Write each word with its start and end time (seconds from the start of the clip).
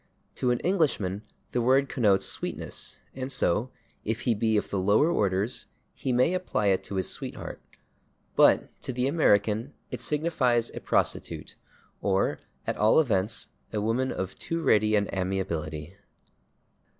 To 0.37 0.49
an 0.49 0.59
Englishman 0.61 1.21
the 1.51 1.61
word 1.61 1.87
connotes 1.87 2.25
sweetness, 2.25 2.97
and 3.13 3.31
so, 3.31 3.69
if 4.03 4.21
he 4.21 4.33
be 4.33 4.57
of 4.57 4.71
the 4.71 4.79
lower 4.79 5.11
orders, 5.11 5.67
he 5.93 6.11
may 6.11 6.33
apply 6.33 6.69
[Pg130] 6.69 6.73
it 6.73 6.83
to 6.85 6.95
his 6.95 7.09
sweetheart. 7.11 7.61
But 8.35 8.81
to 8.81 8.91
the 8.93 9.05
American 9.05 9.75
it 9.91 10.01
signifies 10.01 10.71
a 10.71 10.79
prostitute, 10.79 11.55
or, 12.01 12.39
at 12.65 12.77
all 12.77 12.99
events, 12.99 13.49
a 13.71 13.79
woman 13.79 14.11
of 14.11 14.33
too 14.33 14.63
ready 14.63 14.95
an 14.95 15.07
amiability. 15.13 15.95